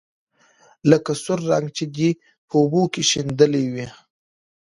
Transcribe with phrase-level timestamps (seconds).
[0.89, 2.09] لکه سور رنګ چې دې
[2.47, 3.87] په اوبو کې شېندلى وي.